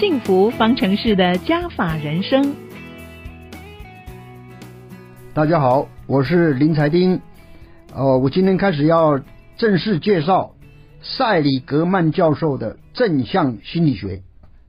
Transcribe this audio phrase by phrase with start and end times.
[0.00, 2.54] 幸福方程式的加法人生。
[5.34, 7.20] 大家好，我是林财丁。
[7.94, 9.20] 呃，我今天开始要
[9.58, 10.54] 正式介绍
[11.02, 14.22] 塞里格曼教授的正向心理学。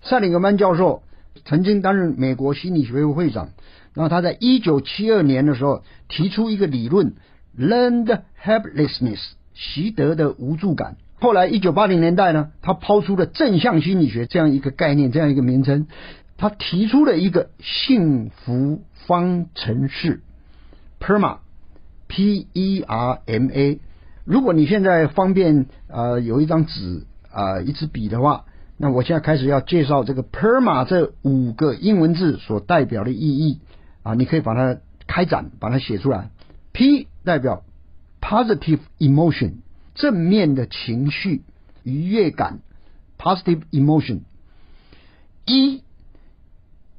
[0.00, 1.02] 塞里格曼教授
[1.44, 3.50] 曾经担任美国心理学会会长，
[3.92, 7.12] 然后他在一九七二年的时候提出一个理论
[7.58, 9.20] ，learned helplessness，
[9.52, 10.96] 习得的无助感。
[11.20, 15.88] 后来一九八零年代呢，他抛出了正向心理学这样一个概念，这样一个名称，
[16.36, 20.20] 他提出了一个幸福方程式。
[21.00, 23.80] PERMA，P-E-R-M-A。
[24.24, 28.44] 如果你现在方便呃有一张纸啊、呃、一支笔的话，
[28.76, 33.60] 那我现在开始要介绍这个 PERMA 这五个英文字所代表的意义
[34.02, 36.30] 啊，你可以把它开展，把它写出来。
[36.72, 37.64] P 代表
[38.20, 39.54] positive emotion，
[39.98, 41.42] 正面的情绪
[41.82, 42.60] 愉悦感
[43.18, 44.20] ，positive emotion。
[45.44, 45.82] 一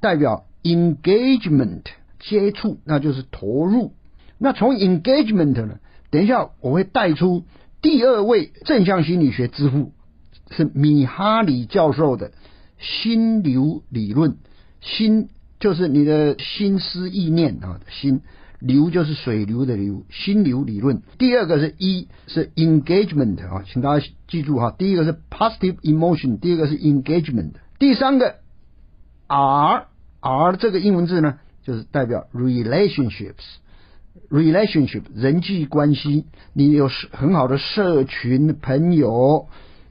[0.00, 1.84] 代表 engagement。
[2.20, 3.92] 接触，那就是投入。
[4.38, 5.78] 那从 engagement 呢？
[6.10, 7.44] 等一下我会带出
[7.80, 9.92] 第二位正向心理学之父，
[10.50, 12.32] 是米哈里教授的
[12.80, 14.36] 心流理论。
[14.80, 15.28] 心
[15.60, 18.20] 就是你的心思意念啊，心
[18.60, 21.02] 流就是水流的流，心流理论。
[21.18, 28.36] 第二个是 E 是 engagement 啊，请大家记住哈，第一个是 positive emotion，第二个是 engagement，第三个
[29.26, 29.86] R
[30.20, 31.38] R 这个英文字呢？
[31.62, 39.48] 就是代表 relationships，relationship 人际关系，你有很好的社群朋友，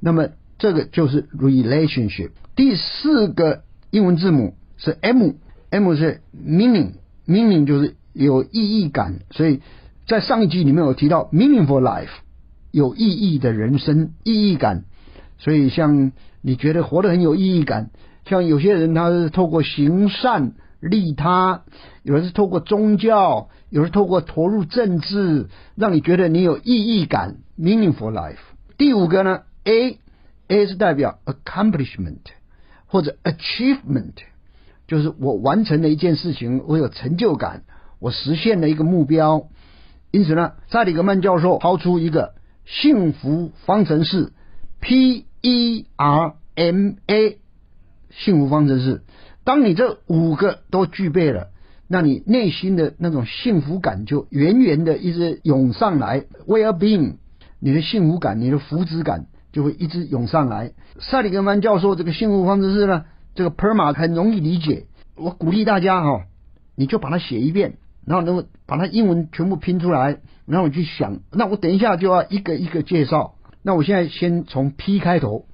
[0.00, 2.30] 那么这个就是 relationship。
[2.56, 9.20] 第四个英文字母是 M，M 是 meaning，meaning 就是有意义感。
[9.30, 9.60] 所以
[10.06, 12.08] 在上一集里面有提到 meaningful life，
[12.70, 14.84] 有意义的人生，意义感。
[15.38, 17.90] 所以像你觉得活得很有意义感，
[18.26, 20.52] 像有些人他是透过行善。
[20.82, 21.64] 利他，
[22.02, 28.38] 有人是透过宗教，有人透过投入政治，让你觉得你有意义感 （meaningful life）。
[28.78, 32.20] 第五个呢，A，A 是代表 accomplishment
[32.86, 34.14] 或者 achievement，
[34.88, 37.64] 就是我完成了一件事情，我有成就感，
[38.00, 39.46] 我实现了一个目标。
[40.10, 42.34] 因此呢，塞里格曼教授抛出一个
[42.64, 44.32] 幸福方程式
[44.80, 45.86] （P-E-R-M-A），
[48.10, 49.02] 幸福方程式。
[49.44, 51.50] 当你这五个都具备了，
[51.86, 57.14] 那你内心的那种幸福感就源源的一直涌上来，well-being，
[57.58, 60.72] 你的幸福感、你的福祉感就会一直涌上来。
[60.98, 64.86] 塞里格曼教授这个幸福方程式呢，这个 PERMA 很容易理解，
[65.16, 66.22] 我鼓励大家哈、哦，
[66.76, 67.78] 你就把它写一遍，
[68.10, 71.20] 然后能够把它英文全部拼出来，然后你去想。
[71.30, 73.36] 那我等一下就要一个一个介绍。
[73.62, 75.46] 那我现在先从 P 开头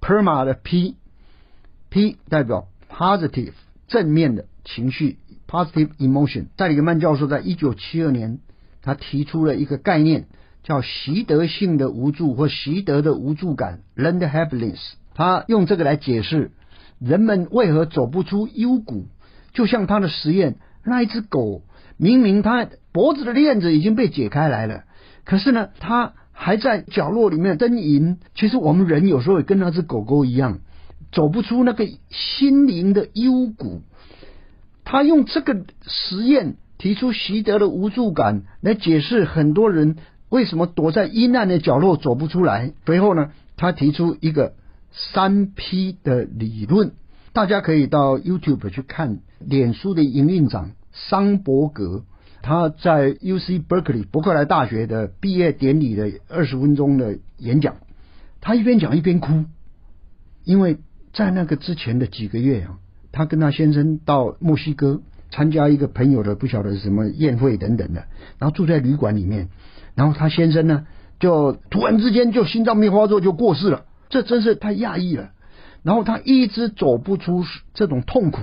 [0.00, 2.66] ，PERMA 的 P，P 代表。
[2.92, 3.52] Positive
[3.86, 6.46] 正面的情绪，positive emotion。
[6.56, 8.40] 戴里格曼教授在一九七二年，
[8.82, 10.26] 他提出了一个概念，
[10.64, 14.94] 叫习得性的无助或习得的无助感 （learned helplessness）。
[15.14, 16.50] 他用这个来解释
[16.98, 19.06] 人们为何走不出幽谷。
[19.52, 21.62] 就像他的实验，那一只狗
[22.00, 24.84] 明明他脖子的链子已经被解开来了，
[25.24, 28.16] 可是呢，他还在角落里面呻吟。
[28.34, 30.60] 其实我们人有时候也跟那只狗狗一样。
[31.12, 33.82] 走不出那个心灵的幽谷，
[34.84, 39.96] 他用这个实验提出习得的无助感来解释很多人
[40.28, 42.72] 为什么躲在阴暗的角落走不出来。
[42.86, 44.52] 随后呢，他提出一个
[44.92, 46.92] 三 P 的理论，
[47.32, 52.04] 大家可以到 YouTube 去看脸书的营运长桑伯格，
[52.42, 57.76] 他在 UC Berkeley 伯克莱大学的毕业典礼的二十分钟的演讲，
[58.40, 59.44] 他一边讲一边哭，
[60.44, 60.78] 因为。
[61.12, 62.78] 在那个之前的几个月啊，
[63.10, 65.02] 他跟他先生到墨西哥
[65.32, 68.04] 参加一个朋友的不晓得什么宴会等等的，
[68.38, 69.48] 然后住在旅馆里面，
[69.96, 70.86] 然后他先生呢
[71.18, 75.32] 就突然之间就心脏病发作就过世了，这真是太讶异了。
[75.82, 77.44] 然后他一直走不出
[77.74, 78.42] 这种痛苦，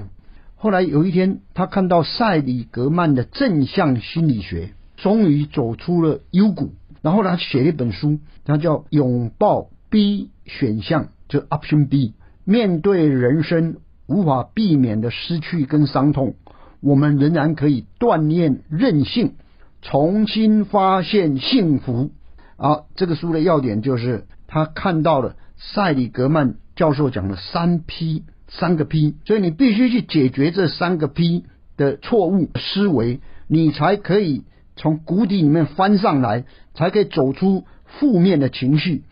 [0.59, 6.73] 后来有一天他看到塞里格曼的正向心理学，终于走出了幽谷，
[7.03, 12.15] 然后他写了一本书，他叫拥抱 B 选项，就 Option B。
[12.43, 13.77] 面对人生
[14.07, 16.33] 无法避免的失去跟伤痛，
[16.81, 19.35] 我们仍然可以锻炼韧性，
[19.83, 22.09] 重新发现幸福。
[22.55, 31.45] 啊，这个书的要点就是他看到了塞里格曼教授讲的三 P，三个 P，所以你必须去解决这三个 P
[31.75, 34.43] 的错误思维，你才可以
[34.75, 39.03] 从谷底里面翻上来，才可以走出负面的情绪。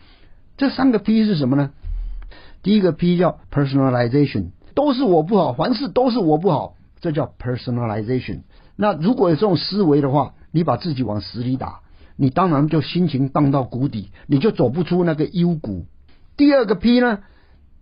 [0.56, 1.70] 这三个 P 是什么呢？
[2.62, 8.40] 第一个 P 叫 personalization，都是我不好，凡事都是我不好，这叫 personalization。
[8.74, 11.80] 那如果有这种思维的话，你把自己往死里打，
[12.16, 15.84] 你当然就心情荡到谷底，你就走不出那个幽谷。
[16.36, 17.20] 第二个 P 呢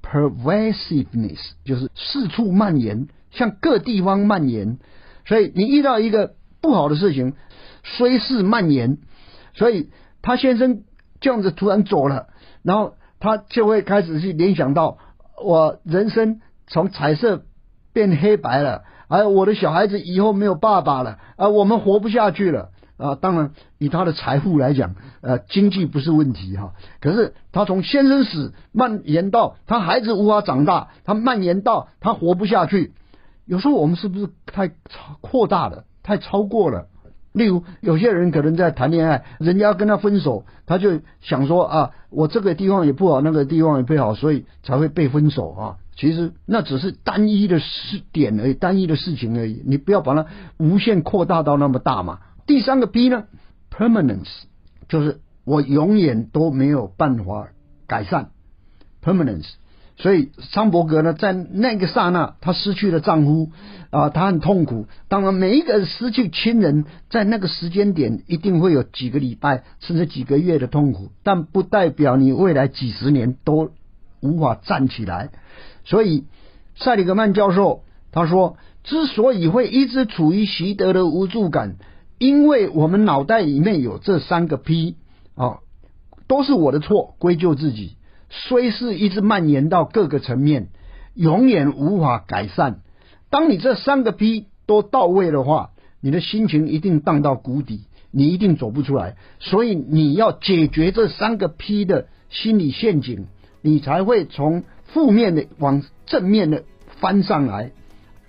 [0.05, 4.79] ，pervasiveness 就是四处蔓延，向各地方蔓延。
[5.27, 7.35] 所以你遇到一个不好的事情，
[7.83, 8.99] 虽是蔓延，
[9.55, 9.91] 所以
[10.23, 10.83] 他先生
[11.21, 12.27] 这样子突然走了，
[12.63, 14.99] 然后他就会开始去联想到，
[15.43, 17.45] 我人生从彩色
[17.93, 22.71] 变黑白了，而我的小孩子以后没有爸爸了，而我们活不下去了。
[22.97, 26.75] 啊，当然以他的财富来讲，呃，经济不是问题哈。
[27.01, 32.93] 可是他从先生死蔓延到他孩子无法长大，他蔓延到他活不下去。
[33.47, 36.87] 有时候我们是不是太超扩大了，太超过了？
[37.33, 45.77] 例如有些人可能在谈恋爱，人家跟他分手，他就想说啊，我这个地方也不好，那个地方也不好，所以才会被分手啊。
[45.97, 49.63] 其实那只是单一的事点而已，单一的事情而已。
[49.67, 50.27] 你不要把它
[50.59, 52.21] 无限扩大到那么大嘛。
[52.47, 53.25] 第三个 P 呢
[53.71, 54.29] ，permanence，
[54.89, 57.49] 就是我永远都没有办法
[57.87, 58.31] 改善
[59.03, 59.49] ，permanence。
[59.97, 63.53] 所以桑伯格呢，在那个刹那，她失去了丈夫
[63.91, 64.89] 啊，她很痛苦。
[65.09, 73.71] 当然，每一个失去亲人，在那个时间点，一定会有几个礼拜甚至几个月的痛苦，但不代表你未来几十年都
[74.21, 75.31] 无法站起来。
[75.85, 76.25] 所以，
[76.75, 81.77] 塞里格曼教授他说，之所以会一直处于习得的无助感，
[82.19, 84.97] 因为我们脑袋里面有这三个 P
[85.35, 85.59] 啊，
[86.27, 87.97] 都是我的错，归咎自己。
[88.31, 90.69] 虽是一直蔓延到各个层面，
[91.15, 92.81] 永远无法改善。
[93.31, 95.71] 当你这三个 P 都到位的话，
[96.01, 99.17] 你的心情一定荡到谷底，你一定走不出来。
[99.41, 103.27] 所以你要解决这三个 P 的心理陷阱，
[103.61, 106.65] 你才会从负面的往正面的
[107.01, 107.73] 翻上来。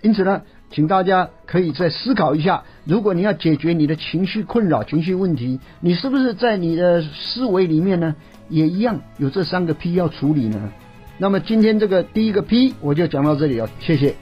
[0.01, 8.15] 因此呢，请大家可以再思考一下：如果你要解决你的情绪困扰、情绪问题，你是不是在你的思维里面呢？
[8.50, 10.71] 也一样有这三个 P 要处理呢。
[11.17, 14.13] 那么今天这个第一个 P 我就讲到这里了，谢谢。